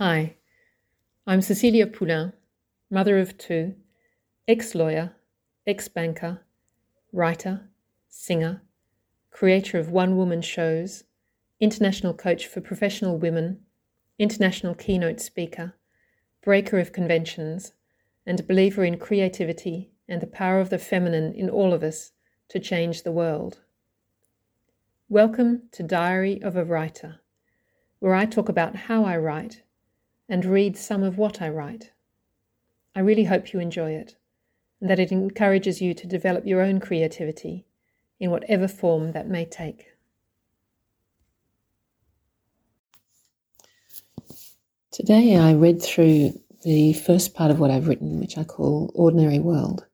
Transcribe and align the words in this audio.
Hi, 0.00 0.36
I'm 1.26 1.42
Cecilia 1.42 1.84
Poulain, 1.84 2.32
mother 2.88 3.18
of 3.18 3.36
two, 3.36 3.74
ex 4.46 4.76
lawyer, 4.76 5.16
ex 5.66 5.88
banker, 5.88 6.42
writer, 7.12 7.68
singer, 8.08 8.62
creator 9.32 9.76
of 9.76 9.90
one 9.90 10.16
woman 10.16 10.40
shows, 10.40 11.02
international 11.58 12.14
coach 12.14 12.46
for 12.46 12.60
professional 12.60 13.18
women, 13.18 13.58
international 14.20 14.76
keynote 14.76 15.20
speaker, 15.20 15.74
breaker 16.44 16.78
of 16.78 16.92
conventions, 16.92 17.72
and 18.24 18.46
believer 18.46 18.84
in 18.84 18.98
creativity 18.98 19.90
and 20.06 20.20
the 20.20 20.28
power 20.28 20.60
of 20.60 20.70
the 20.70 20.78
feminine 20.78 21.34
in 21.34 21.50
all 21.50 21.74
of 21.74 21.82
us 21.82 22.12
to 22.50 22.60
change 22.60 23.02
the 23.02 23.10
world. 23.10 23.62
Welcome 25.08 25.62
to 25.72 25.82
Diary 25.82 26.40
of 26.40 26.54
a 26.54 26.64
Writer, 26.64 27.16
where 27.98 28.14
I 28.14 28.26
talk 28.26 28.48
about 28.48 28.76
how 28.76 29.04
I 29.04 29.16
write 29.16 29.62
and 30.28 30.44
read 30.44 30.76
some 30.76 31.02
of 31.02 31.18
what 31.18 31.40
I 31.40 31.48
write. 31.48 31.92
I 32.94 33.00
really 33.00 33.24
hope 33.24 33.52
you 33.52 33.60
enjoy 33.60 33.92
it 33.92 34.16
and 34.80 34.90
that 34.90 34.98
it 34.98 35.12
encourages 35.12 35.80
you 35.80 35.94
to 35.94 36.06
develop 36.06 36.46
your 36.46 36.60
own 36.60 36.80
creativity 36.80 37.66
in 38.20 38.30
whatever 38.30 38.68
form 38.68 39.12
that 39.12 39.28
may 39.28 39.44
take. 39.44 39.86
Today 44.90 45.36
I 45.36 45.54
read 45.54 45.80
through 45.80 46.32
the 46.64 46.92
first 46.92 47.34
part 47.34 47.50
of 47.50 47.60
what 47.60 47.70
I've 47.70 47.86
written, 47.86 48.18
which 48.18 48.36
I 48.36 48.44
call 48.44 48.90
Ordinary 48.94 49.38
World. 49.38 49.86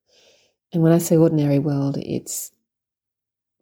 And 0.73 0.83
when 0.83 0.93
I 0.93 0.99
say 0.99 1.17
Ordinary 1.17 1.59
World, 1.59 1.99
it's 1.99 2.53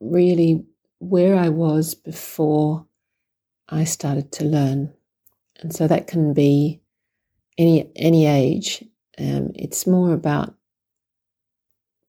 really 0.01 0.65
where 0.99 1.37
I 1.37 1.49
was 1.49 1.95
before 1.95 2.87
I 3.69 3.85
started 3.85 4.31
to 4.33 4.45
learn. 4.45 4.93
And 5.61 5.75
so 5.75 5.87
that 5.87 6.07
can 6.07 6.33
be 6.33 6.81
any 7.59 7.91
any 7.97 8.27
age. 8.27 8.85
Um, 9.19 9.53
it's 9.55 9.87
more 9.87 10.13
about 10.13 10.55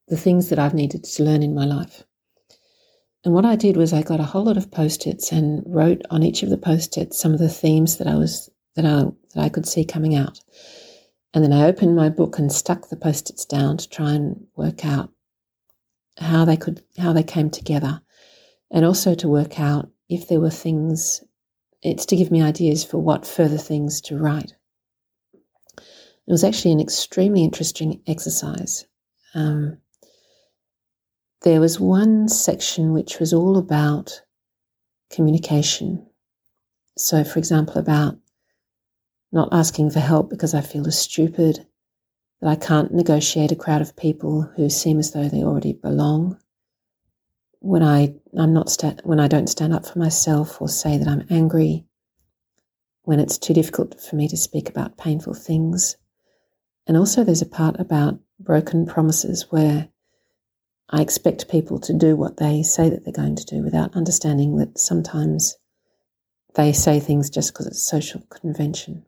the 0.08 0.18
things 0.18 0.50
that 0.50 0.60
I've 0.60 0.74
needed 0.74 1.04
to 1.04 1.24
learn 1.24 1.44
in 1.44 1.56
my 1.56 1.66
life. 1.66 2.04
And 3.26 3.34
what 3.34 3.46
I 3.46 3.56
did 3.56 3.78
was 3.78 3.94
I 3.94 4.02
got 4.02 4.20
a 4.20 4.26
whole 4.26 4.44
lot 4.44 4.58
of 4.58 4.72
post-its 4.72 5.32
and 5.32 5.64
wrote 5.66 6.02
on 6.10 6.24
each 6.24 6.44
of 6.44 6.50
the 6.50 6.58
post-its 6.58 7.18
some 7.18 7.34
of 7.34 7.40
the 7.40 7.50
themes 7.50 7.98
that 7.98 8.08
I 8.08 8.16
was 8.16 8.50
that 8.76 8.86
I 8.86 9.06
that 9.34 9.44
I 9.44 9.50
could 9.50 9.68
see 9.68 9.86
coming 9.86 10.16
out. 10.16 10.40
And 11.34 11.44
then 11.44 11.54
I 11.54 11.66
opened 11.66 11.96
my 11.96 12.10
book 12.10 12.38
and 12.38 12.52
stuck 12.52 12.90
the 12.90 12.96
post-its 12.96 13.46
down 13.46 13.78
to 13.78 13.90
try 13.90 14.12
and 14.12 14.46
work 14.56 14.86
out 14.86 15.12
how 16.20 16.46
they 16.46 16.58
could 16.58 16.84
how 16.98 17.14
they 17.14 17.24
came 17.24 17.50
together 17.50 18.02
and 18.70 18.86
also 18.86 19.16
to 19.16 19.28
work 19.28 19.60
out 19.60 19.90
if 20.10 20.28
there 20.28 20.40
were 20.40 20.50
things, 20.50 21.24
it's 21.84 22.06
to 22.08 22.16
give 22.16 22.32
me 22.32 22.42
ideas 22.42 22.84
for 22.84 22.98
what 22.98 23.28
further 23.28 23.58
things 23.58 24.02
to 24.02 24.18
write. 24.18 24.54
It 25.76 26.32
was 26.32 26.44
actually 26.44 26.72
an 26.72 26.80
extremely 26.80 27.44
interesting 27.44 28.02
exercise. 28.08 28.86
Um, 29.36 29.78
there 31.42 31.60
was 31.60 31.80
one 31.80 32.30
section 32.30 32.94
which 32.94 33.20
was 33.20 33.34
all 33.34 33.58
about 33.58 34.22
communication. 35.12 36.08
So, 36.98 37.24
for 37.26 37.40
example, 37.40 37.78
about 37.78 38.18
not 39.34 39.50
asking 39.52 39.90
for 39.90 40.00
help 40.00 40.30
because 40.30 40.54
I 40.54 40.62
feel 40.62 40.90
stupid, 40.92 41.66
that 42.40 42.50
I 42.50 42.56
can't 42.56 42.94
negotiate 42.94 43.52
a 43.52 43.58
crowd 43.58 43.82
of 43.82 43.96
people 43.96 44.44
who 44.56 44.70
seem 44.70 45.00
as 45.00 45.12
though 45.12 45.28
they 45.28 45.44
already 45.44 45.74
belong, 45.74 46.38
when 47.64 47.82
I 47.82 48.14
I'm 48.38 48.54
not 48.54 48.70
sta- 48.70 48.98
when 49.04 49.22
I 49.22 49.30
don't 49.30 49.48
stand 49.48 49.74
up 49.74 49.86
for 49.86 49.98
myself 49.98 50.62
or 50.62 50.68
say 50.68 50.98
that 50.98 51.08
I'm 51.08 51.26
angry, 51.30 51.86
when 53.04 53.22
it's 53.22 53.38
too 53.38 53.54
difficult 53.54 54.02
for 54.02 54.18
me 54.18 54.28
to 54.28 54.36
speak 54.36 54.70
about 54.70 54.98
painful 54.98 55.34
things. 55.34 55.96
And 56.86 56.98
also 56.98 57.24
there's 57.24 57.42
a 57.42 57.46
part 57.46 57.80
about 57.80 58.20
broken 58.38 58.86
promises 58.86 59.48
where 59.50 59.88
I 60.90 61.02
expect 61.02 61.50
people 61.50 61.80
to 61.80 61.98
do 61.98 62.18
what 62.18 62.36
they 62.36 62.64
say 62.64 62.90
that 62.90 63.06
they're 63.06 63.14
going 63.14 63.38
to 63.38 63.46
do 63.46 63.64
without 63.64 63.96
understanding 63.96 64.58
that 64.58 64.78
sometimes 64.78 65.56
they 66.56 66.74
say 66.74 67.00
things 67.00 67.30
just 67.30 67.54
because 67.54 67.68
it's 67.68 67.90
social 67.90 68.24
convention. 68.30 69.06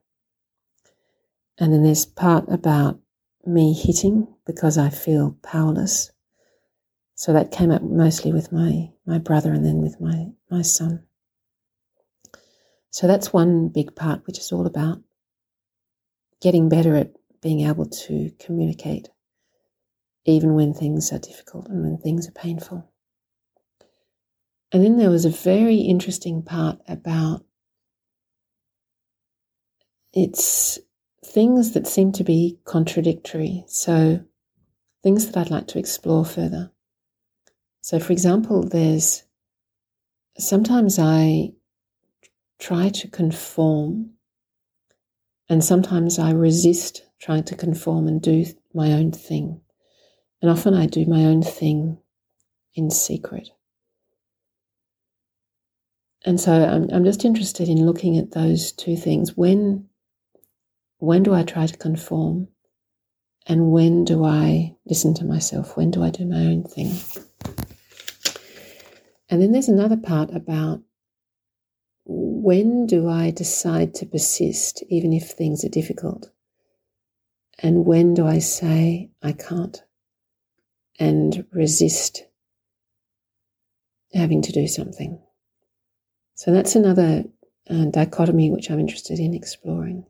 And 1.57 1.73
then 1.73 1.83
there's 1.83 2.05
part 2.05 2.45
about 2.47 2.99
me 3.45 3.73
hitting 3.73 4.33
because 4.45 4.77
I 4.77 4.89
feel 4.89 5.37
powerless 5.43 6.11
so 7.15 7.33
that 7.33 7.51
came 7.51 7.71
up 7.71 7.81
mostly 7.81 8.31
with 8.33 8.51
my, 8.51 8.89
my 9.05 9.17
brother 9.17 9.53
and 9.53 9.65
then 9.65 9.81
with 9.81 9.99
my, 10.01 10.27
my 10.51 10.61
son. 10.61 11.03
So 12.91 13.07
that's 13.07 13.33
one 13.33 13.69
big 13.69 13.95
part, 13.95 14.25
which 14.27 14.37
is 14.37 14.51
all 14.51 14.65
about 14.65 15.01
getting 16.41 16.69
better 16.69 16.95
at 16.95 17.11
being 17.41 17.61
able 17.61 17.85
to 17.85 18.31
communicate, 18.39 19.09
even 20.25 20.53
when 20.53 20.73
things 20.73 21.11
are 21.11 21.19
difficult 21.19 21.67
and 21.69 21.83
when 21.83 21.97
things 21.97 22.27
are 22.27 22.31
painful. 22.31 22.89
And 24.71 24.83
then 24.83 24.97
there 24.97 25.09
was 25.09 25.25
a 25.25 25.29
very 25.29 25.77
interesting 25.77 26.43
part 26.43 26.79
about 26.87 27.45
it's 30.11 30.79
things 31.23 31.73
that 31.73 31.87
seem 31.87 32.11
to 32.13 32.23
be 32.23 32.59
contradictory. 32.65 33.63
So 33.67 34.21
things 35.03 35.27
that 35.27 35.37
I'd 35.37 35.51
like 35.51 35.67
to 35.67 35.79
explore 35.79 36.25
further. 36.25 36.71
So, 37.85 37.99
for 37.99 38.13
example, 38.13 38.67
there's 38.67 39.21
sometimes 40.39 40.97
I 40.97 41.51
try 42.57 42.89
to 42.89 43.07
conform, 43.07 44.09
and 45.49 45.63
sometimes 45.63 46.17
I 46.17 46.31
resist 46.31 47.05
trying 47.21 47.43
to 47.43 47.55
conform 47.55 48.07
and 48.07 48.19
do 48.19 48.43
my 48.73 48.93
own 48.93 49.11
thing. 49.11 49.61
And 50.41 50.49
often 50.49 50.73
I 50.73 50.87
do 50.87 51.05
my 51.05 51.25
own 51.25 51.43
thing 51.43 51.99
in 52.73 52.89
secret. 52.89 53.49
And 56.25 56.41
so 56.41 56.53
I'm, 56.53 56.89
I'm 56.91 57.05
just 57.05 57.23
interested 57.23 57.69
in 57.69 57.85
looking 57.85 58.17
at 58.17 58.31
those 58.31 58.71
two 58.71 58.97
things. 58.97 59.37
When, 59.37 59.89
when 60.97 61.21
do 61.21 61.35
I 61.35 61.43
try 61.43 61.67
to 61.67 61.77
conform? 61.77 62.47
And 63.45 63.69
when 63.69 64.05
do 64.05 64.25
I 64.25 64.75
listen 64.87 65.13
to 65.13 65.23
myself? 65.23 65.77
When 65.77 65.91
do 65.91 66.03
I 66.03 66.09
do 66.09 66.25
my 66.25 66.37
own 66.37 66.63
thing? 66.63 66.89
And 69.29 69.41
then 69.41 69.51
there's 69.51 69.69
another 69.69 69.97
part 69.97 70.33
about 70.33 70.81
when 72.05 72.85
do 72.85 73.09
I 73.09 73.31
decide 73.31 73.95
to 73.95 74.05
persist, 74.05 74.83
even 74.89 75.13
if 75.13 75.31
things 75.31 75.65
are 75.65 75.69
difficult? 75.69 76.29
And 77.59 77.85
when 77.85 78.13
do 78.13 78.27
I 78.27 78.39
say 78.39 79.09
I 79.23 79.31
can't 79.31 79.81
and 80.99 81.45
resist 81.51 82.25
having 84.13 84.41
to 84.43 84.51
do 84.51 84.67
something? 84.67 85.19
So 86.35 86.51
that's 86.51 86.75
another 86.75 87.23
uh, 87.69 87.85
dichotomy 87.85 88.51
which 88.51 88.69
I'm 88.69 88.79
interested 88.79 89.19
in 89.19 89.33
exploring. 89.33 90.05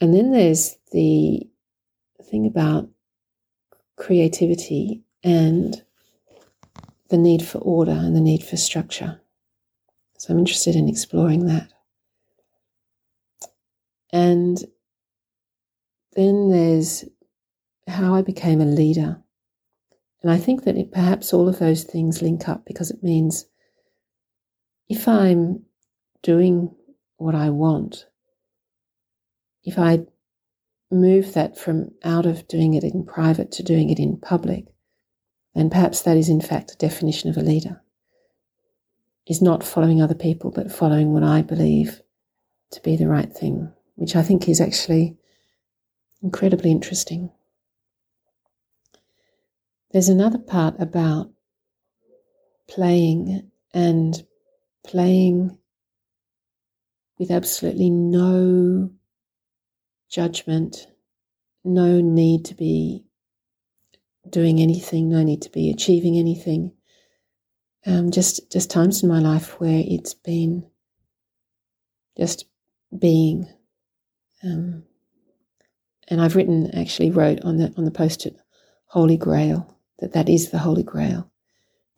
And 0.00 0.12
then 0.12 0.32
there's 0.32 0.76
the 0.90 1.48
thing 2.30 2.46
about 2.46 2.88
creativity 3.96 5.04
and 5.22 5.80
the 7.10 7.18
need 7.18 7.42
for 7.42 7.58
order 7.58 7.92
and 7.92 8.16
the 8.16 8.20
need 8.20 8.42
for 8.42 8.56
structure. 8.56 9.20
So 10.18 10.32
I'm 10.32 10.38
interested 10.38 10.74
in 10.74 10.88
exploring 10.88 11.46
that. 11.46 11.72
And 14.12 14.58
then 16.14 16.50
there's 16.50 17.04
how 17.88 18.14
I 18.14 18.22
became 18.22 18.60
a 18.60 18.66
leader. 18.66 19.18
And 20.22 20.30
I 20.30 20.38
think 20.38 20.64
that 20.64 20.76
it, 20.76 20.92
perhaps 20.92 21.32
all 21.32 21.48
of 21.48 21.58
those 21.58 21.82
things 21.82 22.22
link 22.22 22.48
up 22.48 22.64
because 22.64 22.90
it 22.90 23.02
means 23.02 23.46
if 24.88 25.06
I'm 25.08 25.64
doing 26.22 26.74
what 27.16 27.34
I 27.34 27.50
want, 27.50 28.06
if 29.64 29.78
I 29.78 30.06
move 30.90 31.34
that 31.34 31.58
from 31.58 31.90
out 32.04 32.24
of 32.26 32.46
doing 32.48 32.74
it 32.74 32.84
in 32.84 33.04
private 33.04 33.52
to 33.52 33.62
doing 33.62 33.90
it 33.90 33.98
in 33.98 34.18
public, 34.18 34.66
then 35.54 35.70
perhaps 35.70 36.02
that 36.02 36.16
is 36.16 36.28
in 36.28 36.40
fact 36.40 36.72
a 36.72 36.76
definition 36.76 37.30
of 37.30 37.36
a 37.36 37.42
leader. 37.42 37.80
Is 39.26 39.40
not 39.40 39.64
following 39.64 40.02
other 40.02 40.14
people, 40.14 40.50
but 40.50 40.70
following 40.70 41.12
what 41.12 41.22
I 41.22 41.40
believe 41.40 42.02
to 42.72 42.82
be 42.82 42.96
the 42.96 43.08
right 43.08 43.32
thing, 43.32 43.72
which 43.94 44.16
I 44.16 44.22
think 44.22 44.48
is 44.48 44.60
actually 44.60 45.16
incredibly 46.22 46.70
interesting. 46.70 47.30
There's 49.92 50.08
another 50.08 50.38
part 50.38 50.74
about 50.78 51.30
playing 52.68 53.50
and 53.72 54.22
playing 54.84 55.56
with 57.18 57.30
absolutely 57.30 57.90
no 57.90 58.90
judgment, 60.10 60.88
no 61.64 62.00
need 62.00 62.44
to 62.46 62.54
be 62.54 63.03
doing 64.28 64.60
anything, 64.60 65.08
no 65.08 65.22
need 65.22 65.42
to 65.42 65.50
be 65.50 65.70
achieving 65.70 66.18
anything. 66.18 66.72
Um, 67.86 68.10
just 68.10 68.50
just 68.50 68.70
times 68.70 69.02
in 69.02 69.08
my 69.08 69.18
life 69.18 69.60
where 69.60 69.82
it's 69.86 70.14
been 70.14 70.66
just 72.16 72.46
being. 72.96 73.48
Um, 74.42 74.84
and 76.08 76.20
I've 76.20 76.36
written, 76.36 76.70
actually 76.74 77.10
wrote 77.10 77.40
on 77.42 77.56
the 77.58 77.72
on 77.76 77.84
the 77.84 77.90
post-it, 77.90 78.36
Holy 78.86 79.16
Grail, 79.16 79.78
that 79.98 80.12
that 80.12 80.28
is 80.28 80.50
the 80.50 80.58
Holy 80.58 80.82
Grail. 80.82 81.30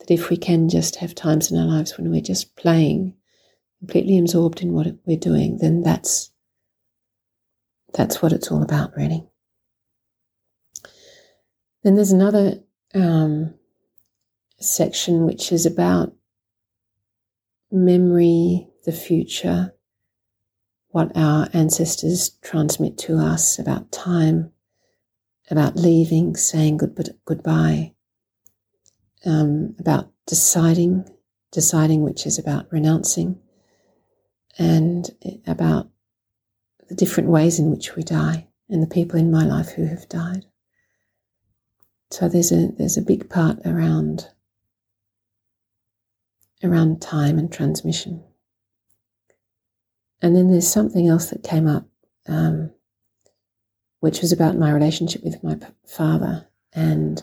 That 0.00 0.10
if 0.10 0.28
we 0.28 0.36
can 0.36 0.68
just 0.68 0.96
have 0.96 1.14
times 1.14 1.50
in 1.50 1.58
our 1.58 1.66
lives 1.66 1.96
when 1.96 2.10
we're 2.10 2.20
just 2.20 2.56
playing, 2.56 3.14
completely 3.78 4.18
absorbed 4.18 4.62
in 4.62 4.72
what 4.72 4.86
we're 5.06 5.16
doing, 5.16 5.58
then 5.58 5.82
that's 5.82 6.30
that's 7.94 8.20
what 8.20 8.32
it's 8.32 8.50
all 8.50 8.62
about, 8.62 8.96
really. 8.96 9.26
Then 11.86 11.94
there's 11.94 12.10
another 12.10 12.58
um, 12.96 13.54
section 14.58 15.24
which 15.24 15.52
is 15.52 15.66
about 15.66 16.12
memory, 17.70 18.66
the 18.84 18.90
future, 18.90 19.72
what 20.88 21.16
our 21.16 21.48
ancestors 21.52 22.30
transmit 22.42 22.98
to 22.98 23.18
us 23.18 23.60
about 23.60 23.92
time, 23.92 24.50
about 25.48 25.76
leaving, 25.76 26.34
saying 26.34 26.78
good, 26.78 27.14
goodbye, 27.24 27.92
um, 29.24 29.76
about 29.78 30.10
deciding, 30.26 31.08
deciding, 31.52 32.02
which 32.02 32.26
is 32.26 32.36
about 32.36 32.66
renouncing, 32.72 33.38
and 34.58 35.08
about 35.46 35.88
the 36.88 36.96
different 36.96 37.28
ways 37.28 37.60
in 37.60 37.70
which 37.70 37.94
we 37.94 38.02
die 38.02 38.48
and 38.68 38.82
the 38.82 38.88
people 38.88 39.20
in 39.20 39.30
my 39.30 39.44
life 39.44 39.68
who 39.68 39.86
have 39.86 40.08
died. 40.08 40.46
So 42.10 42.28
there's 42.28 42.52
a 42.52 42.68
there's 42.68 42.96
a 42.96 43.02
big 43.02 43.28
part 43.28 43.58
around 43.64 44.28
around 46.62 47.02
time 47.02 47.38
and 47.38 47.52
transmission. 47.52 48.24
And 50.22 50.34
then 50.34 50.50
there's 50.50 50.68
something 50.68 51.06
else 51.06 51.30
that 51.30 51.42
came 51.42 51.66
up, 51.66 51.86
um, 52.26 52.70
which 54.00 54.20
was 54.22 54.32
about 54.32 54.56
my 54.56 54.72
relationship 54.72 55.22
with 55.22 55.42
my 55.44 55.58
father 55.86 56.48
and 56.72 57.22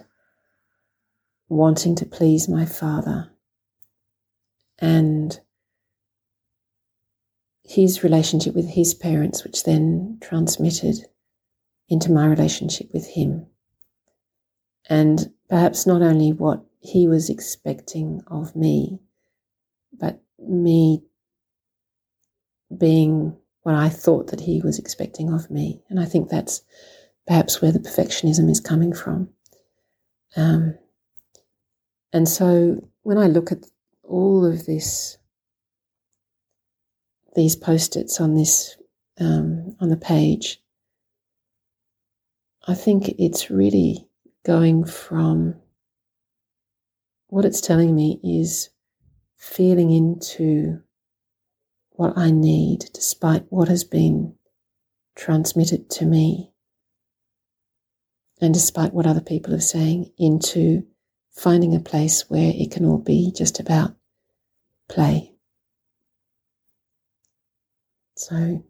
wanting 1.49 1.95
to 1.95 2.05
please 2.05 2.47
my 2.47 2.65
father 2.65 3.31
and 4.79 5.39
his 7.63 8.03
relationship 8.03 8.53
with 8.53 8.69
his 8.69 8.93
parents, 8.93 9.43
which 9.43 9.63
then 9.63 10.17
transmitted 10.21 10.97
into 11.89 12.11
my 12.11 12.27
relationship 12.27 12.93
with 12.93 13.07
him 13.07 13.47
and 14.89 15.31
perhaps 15.49 15.85
not 15.85 16.01
only 16.01 16.31
what 16.31 16.63
he 16.79 17.07
was 17.07 17.29
expecting 17.29 18.21
of 18.27 18.55
me, 18.55 18.99
but 19.93 20.21
me 20.39 21.03
being 22.77 23.37
what 23.61 23.75
I 23.75 23.89
thought 23.89 24.27
that 24.27 24.41
he 24.41 24.61
was 24.61 24.79
expecting 24.79 25.31
of 25.31 25.49
me. 25.49 25.81
And 25.89 25.99
I 25.99 26.05
think 26.05 26.29
that's 26.29 26.61
perhaps 27.25 27.61
where 27.61 27.71
the 27.71 27.79
perfectionism 27.79 28.49
is 28.49 28.59
coming 28.59 28.93
from. 28.93 29.29
Um, 30.35 30.77
and 32.11 32.27
so 32.27 32.89
when 33.03 33.17
I 33.17 33.27
look 33.27 33.51
at 33.51 33.65
all 34.03 34.45
of 34.45 34.65
this, 34.65 35.17
these 37.35 37.55
post-its 37.55 38.19
on 38.19 38.35
this 38.35 38.77
um, 39.19 39.75
on 39.79 39.89
the 39.89 39.97
page, 39.97 40.61
I 42.67 42.73
think 42.73 43.09
it's 43.17 43.49
really 43.49 44.07
going 44.43 44.85
from 44.85 45.55
what 47.27 47.45
it's 47.45 47.61
telling 47.61 47.95
me 47.95 48.19
is 48.23 48.69
feeling 49.37 49.91
into 49.91 50.81
what 51.91 52.17
I 52.17 52.31
need 52.31 52.85
despite 52.93 53.45
what 53.49 53.67
has 53.67 53.83
been 53.83 54.35
transmitted 55.15 55.89
to 55.91 56.05
me 56.05 56.51
and 58.41 58.53
despite 58.53 58.93
what 58.93 59.07
other 59.07 59.21
people 59.21 59.53
are 59.53 59.59
saying 59.59 60.11
into 60.17 60.85
finding 61.31 61.75
a 61.75 61.79
place 61.79 62.29
where 62.29 62.51
it 62.55 62.71
can 62.71 62.85
all 62.85 62.97
be 62.97 63.31
just 63.35 63.59
about 63.59 63.95
play. 64.89 65.33
So, 68.15 68.63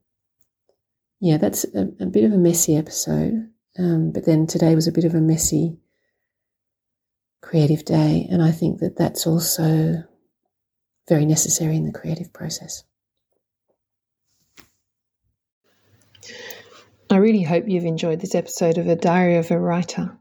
yeah, 1.20 1.38
that's 1.38 1.66
a, 1.66 1.90
a 2.00 2.06
bit 2.06 2.24
of 2.24 2.34
a 2.34 2.38
messy 2.38 2.76
episode. 2.76 3.50
Um, 3.78 4.12
but 4.12 4.26
then 4.26 4.46
today 4.46 4.76
was 4.76 4.88
a 4.88 4.92
bit 4.92 5.06
of 5.06 5.16
a 5.16 5.22
messy 5.22 5.78
creative 7.42 7.86
day, 7.86 8.28
and 8.30 8.42
I 8.42 8.52
think 8.52 8.80
that 8.80 8.98
that's 8.98 9.26
also 9.26 10.04
very 11.10 11.26
necessary 11.26 11.76
in 11.76 11.86
the 11.86 11.92
creative 11.92 12.32
process. 12.32 12.84
I 17.10 17.18
really 17.18 17.44
hope 17.44 17.66
you've 17.68 17.86
enjoyed 17.86 18.22
this 18.22 18.36
episode 18.36 18.78
of 18.78 18.88
A 18.88 18.96
Diary 18.96 19.36
of 19.36 19.52
a 19.52 19.60
Writer. 19.60 20.18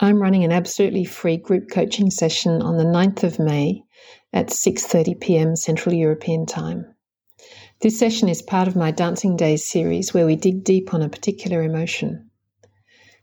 I'm 0.00 0.20
running 0.20 0.44
an 0.44 0.52
absolutely 0.52 1.04
free 1.04 1.36
group 1.36 1.70
coaching 1.70 2.10
session 2.10 2.60
on 2.60 2.76
the 2.76 2.84
9th 2.84 3.22
of 3.22 3.38
May 3.38 3.84
at 4.32 4.48
6:30 4.48 5.20
p.m. 5.20 5.56
Central 5.56 5.94
European 5.94 6.46
Time. 6.46 6.94
This 7.82 7.98
session 7.98 8.28
is 8.28 8.42
part 8.42 8.68
of 8.68 8.76
my 8.76 8.92
Dancing 8.92 9.36
Days 9.36 9.64
series 9.64 10.14
where 10.14 10.24
we 10.24 10.36
dig 10.36 10.62
deep 10.62 10.94
on 10.94 11.02
a 11.02 11.08
particular 11.08 11.64
emotion. 11.64 12.30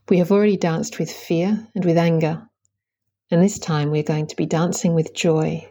We 0.10 0.18
have 0.18 0.34
already 0.34 0.58
danced 0.58 1.00
with 1.00 1.10
fear 1.10 1.66
and 1.74 1.86
with 1.86 1.98
anger, 1.98 2.46
and 3.32 3.42
this 3.42 3.58
time 3.58 3.90
we're 3.90 4.04
going 4.04 4.28
to 4.28 4.36
be 4.36 4.46
dancing 4.46 4.94
with 4.94 5.14
joy. 5.14 5.66